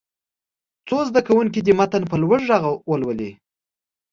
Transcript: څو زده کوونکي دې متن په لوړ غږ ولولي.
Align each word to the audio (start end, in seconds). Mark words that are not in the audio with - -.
څو 0.87 0.97
زده 1.09 1.21
کوونکي 1.27 1.59
دې 1.65 1.73
متن 1.79 2.03
په 2.09 2.15
لوړ 2.21 2.39
غږ 2.49 2.63
ولولي. 2.89 3.31